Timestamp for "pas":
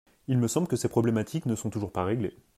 1.91-2.05